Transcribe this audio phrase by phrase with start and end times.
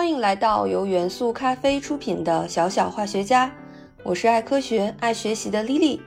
[0.00, 3.52] 欢迎来到由元素咖啡出品的小小化学家，
[4.02, 6.00] 我是爱科学、爱学习的莉莉。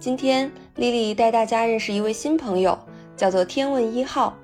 [0.00, 2.78] 今天莉莉带大家认识一位新朋友，
[3.14, 4.34] 叫做天问一号。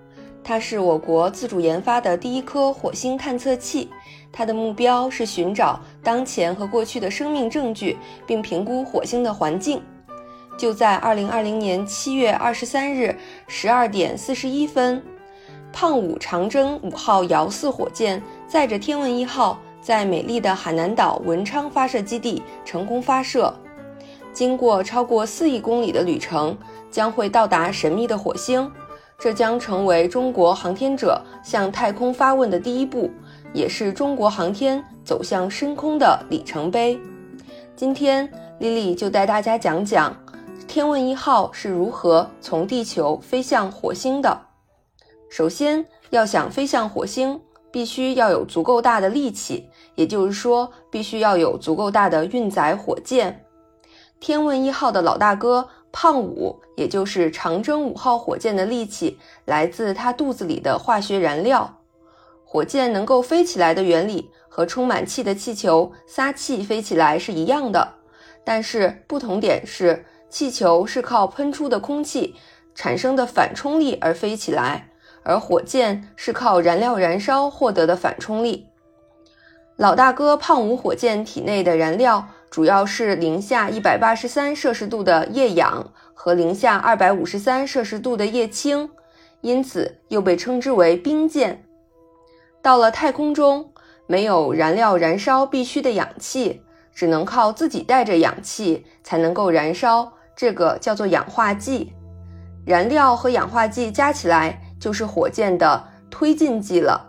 [0.44, 3.88] 它是我国自主研发的第一颗火星探测器，
[4.30, 7.96] 它的目标是寻找当前和过去的生命证据，
[8.26, 9.80] 并评估火星的环境。
[10.58, 13.16] 就在二零二零年七月二十三日
[13.48, 15.02] 十二点四十一分。
[15.72, 23.52] 胖五长征五号遥四火箭载着天问一号，在美丽的海南岛文昌发射基地成功发射。
[24.32, 26.56] 经过超过四亿公里的旅程，
[26.90, 28.70] 将会到达神秘的火星。
[29.18, 33.10] 这将成为中国航天者向太空发问的第一步，
[33.52, 36.98] 也是中国航天走向深空的里程碑。
[37.76, 40.16] 今天，丽丽就带大家讲讲
[40.66, 44.51] 天问一号是如何从地球飞向火星的。
[45.32, 47.40] 首先，要想飞向火星，
[47.70, 53.42] 必须要有足够大的力气，也就是说，必须要有足够大的运载火箭。
[54.20, 61.78] 天问一号的老大哥胖五，也就是长征五号火箭的力气，来自它肚子里的化学燃料。
[62.44, 67.94] 火箭能够飞起来的原理和充满气的气球撒气飞起来是一样的，
[68.44, 72.34] 但是不同点是，气球是靠喷出的空气
[72.74, 74.90] 产生的反冲力而飞起来。
[75.22, 78.66] 而火箭是靠燃料燃烧获得的反冲力。
[79.76, 88.90] 老大哥胖五火箭体内的燃料主要是零下一百八十三摄氏度的液氧和零下二百五十三摄氏度的液氢，
[89.40, 91.64] 因此又被称之为冰箭。
[92.60, 93.72] 到了太空中，
[94.06, 101.92] 没有燃料燃烧必需的氧气，只能靠自己带着氧气才能够燃烧，这个叫做氧化剂。
[102.64, 104.60] 燃料和氧化剂加起来。
[104.82, 107.08] 就是火箭的推进剂了。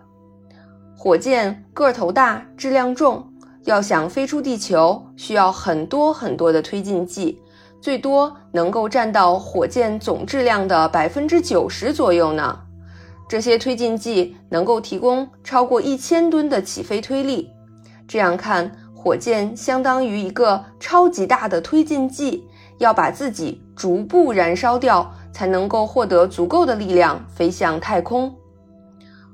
[0.96, 3.28] 火箭个头大，质量重，
[3.64, 7.42] 要想飞出地球，需要很多很多的推进剂，
[7.82, 12.60] 最多能够占到火箭总质量的百分之九十左右呢。
[13.28, 17.50] 这些推进剂能够提供超过一千吨的起飞推力。
[18.08, 22.48] 这样看，火箭相当于一个超级大的推进剂，
[22.78, 25.12] 要把自己逐步燃烧掉。
[25.34, 28.34] 才能够获得足够的力量飞向太空。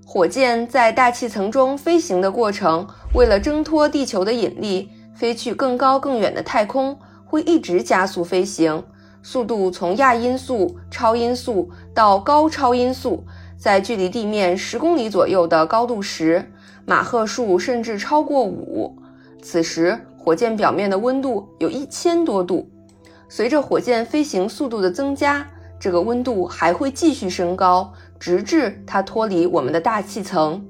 [0.04, 8.84] 火箭在大气层中飞行的过程，为了挣脱地球的引力，飞去更高更远的太空，会一直加速飞行，
[9.22, 13.24] 速度从亚音速、超音速到高超音速，
[13.56, 16.52] 在距离地面十公里左右的高度时，
[16.86, 18.96] 马赫数甚至超过五。
[19.44, 22.68] 此时，火箭表面的温度有一千多度。
[23.30, 25.46] 随着火箭飞行速度的增加，
[25.80, 30.62] 这个温度还会继续升高，直至它脱离我们的大气层。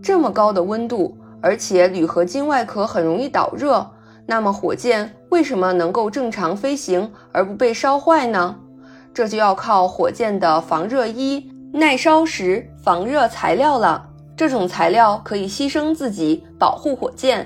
[0.00, 3.84] 这么高的温度，而且铝合金外壳很容易导热，
[4.24, 8.56] 那么火箭为什么能够正常飞行而不被烧坏呢？
[9.12, 14.08] 这就要靠火箭的防热衣、耐烧石防热材料了。
[14.36, 17.44] 这种材料可以牺牲自己保护火箭。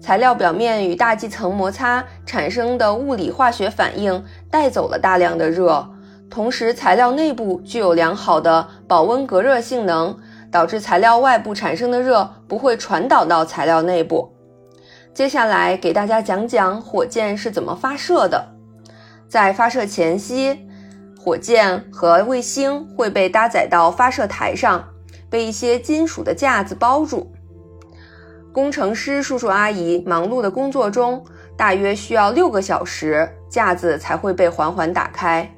[0.00, 5.86] 材料表面与大气层摩擦产生的物理化学反应带走了大量的热，
[6.30, 10.16] 同时材料内部具有良好的保温隔热性能，
[10.50, 14.32] 导致材料外部产生的热不会传导到材料内部。
[15.12, 18.48] 接下来给大家讲讲火箭是怎么发射的。
[19.28, 20.58] 在发射前夕，
[21.18, 24.82] 火箭和卫星会被搭载到发射台上，
[25.28, 27.30] 被一些金属的架子包住。
[28.52, 31.24] 工程师叔叔阿姨忙碌的工作中，
[31.56, 35.48] 大约需要六个小时，架子才会被缓缓打开。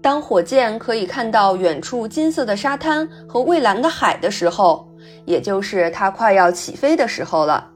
[0.00, 4.88] 当火箭可以看到远处金色的沙滩和蔚蓝的海的时候，
[5.24, 7.70] 也就是它快要起飞的时候了。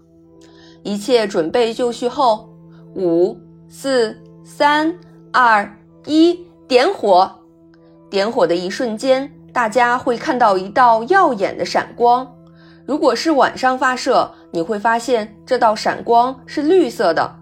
[0.83, 2.49] 一切准备就绪后，
[2.97, 3.37] 五、
[3.69, 4.93] 四、三、
[5.33, 5.69] 二、
[6.07, 7.31] 一，点火！
[8.11, 12.27] 点火的一瞬间，大家会看到一道耀眼的闪光。
[12.93, 17.37] 如果是晚上发射，你会发现这道闪光是绿色的，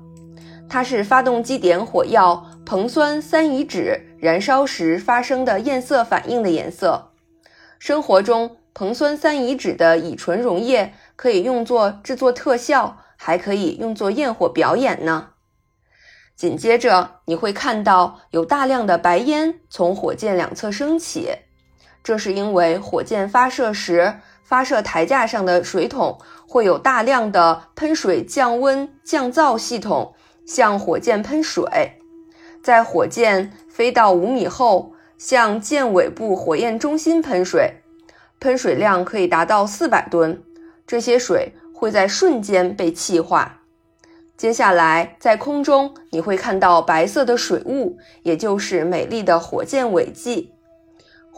[0.68, 7.10] 它是发动机点火药硼酸三乙酯燃烧时发生的焰色反应的颜色。
[7.80, 15.30] 生活中，硼酸三乙酯的乙醇溶液可以用作制作特效，还可以用作焰火表演呢。
[16.36, 21.28] 紧接着，你会看到有大量的白烟从火箭两侧升起，
[22.04, 24.14] 这是因为火箭发射时。
[24.42, 30.14] 发射台架上的水桶会有大量的喷水降温降噪系统
[30.44, 31.64] 向火箭喷水，
[32.62, 37.82] 在火箭飞到五米后，向箭尾部火焰中心喷水，
[38.40, 40.42] 喷水量可以达到四百吨。
[40.86, 43.60] 这些水会在瞬间被气化。
[44.36, 50.52] 接下来，在空中你会看到白色的水雾，也就是美丽的火箭尾迹。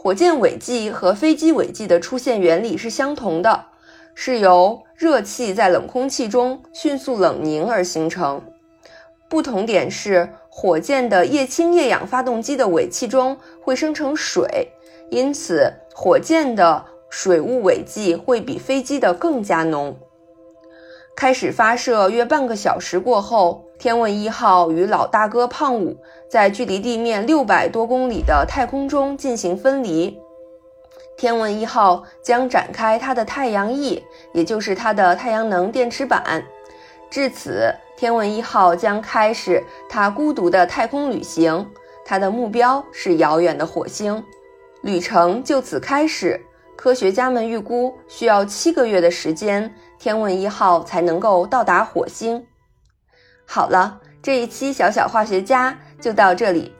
[0.03, 3.67] 火箭尾迹和飞机尾迹的出现原理是相同的，
[4.13, 8.41] 是由热气在冷空气中迅速冷凝而形成。
[9.29, 14.73] 不同点是，火箭的液氢液氧发动机的尾气中会生成水，
[15.09, 19.95] 因此火箭的水雾尾迹会比飞机的更加浓。
[21.15, 25.97] 开始发射约半个小时过后，天问一号与老大哥胖五
[26.29, 30.17] 在距离地面六百多公里的太空中进行分离。
[31.17, 34.01] 天问一号将展开它的太阳翼，
[34.31, 36.41] 也就是它的太阳能电池板。
[37.09, 37.75] 至此。
[37.97, 41.69] 天问一号将开始它孤独的太空旅行，
[42.05, 44.23] 它的目标是遥远的火星，
[44.81, 46.39] 旅程就此开始。
[46.77, 49.69] 科学家们预估需要七个月的时间，
[49.99, 52.45] 天问一号才能够到达火星。
[53.45, 56.73] 好了，这一期小小化学家就到这里。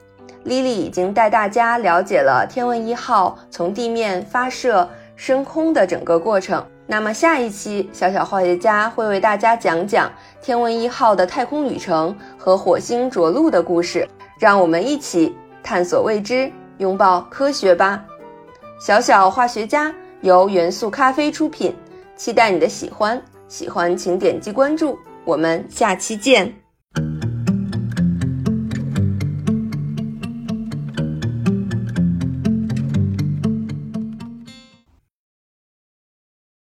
[0.44, 6.64] 莉莉已经带大家了解了天问一号从地面发射升空的整个过程。
[6.86, 10.12] 那么下一期小小化学家会为大家讲讲
[10.42, 14.06] 天问一号的太空旅程和火星着陆的故事，
[14.38, 18.04] 让我们一起探索未知，拥抱科学吧！
[18.78, 21.74] 小小化学家由元素咖啡出品，
[22.16, 26.63] 期待你的喜欢，喜欢请点击关注，我们下期见。